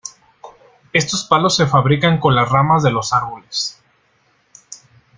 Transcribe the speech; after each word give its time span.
Estos 0.93 1.25
palos 1.25 1.55
se 1.55 1.67
fabrican 1.67 2.19
con 2.19 2.33
las 2.33 2.49
ramas 2.49 2.81
de 2.81 2.89
los 2.91 3.13
árboles. 3.13 3.79